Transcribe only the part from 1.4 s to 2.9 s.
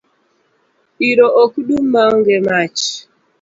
ok dum maonge mach